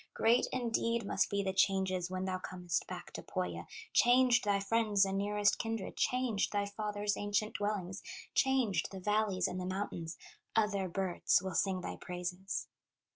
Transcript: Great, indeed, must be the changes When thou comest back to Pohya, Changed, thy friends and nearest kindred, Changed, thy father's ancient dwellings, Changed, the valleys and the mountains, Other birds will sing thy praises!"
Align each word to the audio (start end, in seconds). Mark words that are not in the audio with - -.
Great, 0.15 0.47
indeed, 0.51 1.05
must 1.05 1.29
be 1.29 1.43
the 1.43 1.53
changes 1.53 2.09
When 2.09 2.25
thou 2.25 2.39
comest 2.39 2.87
back 2.87 3.13
to 3.13 3.21
Pohya, 3.21 3.67
Changed, 3.93 4.45
thy 4.45 4.59
friends 4.59 5.05
and 5.05 5.15
nearest 5.15 5.59
kindred, 5.59 5.95
Changed, 5.95 6.51
thy 6.51 6.65
father's 6.65 7.15
ancient 7.15 7.53
dwellings, 7.53 8.01
Changed, 8.33 8.89
the 8.89 8.99
valleys 8.99 9.47
and 9.47 9.61
the 9.61 9.65
mountains, 9.67 10.17
Other 10.55 10.89
birds 10.89 11.39
will 11.43 11.53
sing 11.53 11.81
thy 11.81 11.97
praises!" 11.97 12.67